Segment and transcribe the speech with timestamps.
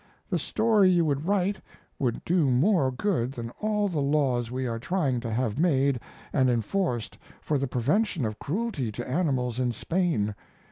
[0.31, 1.61] The story you would write
[1.99, 5.99] would do more good than all the laws we are trying to have made
[6.33, 10.33] and enforced for the prevention of cruelty to animals in Spain.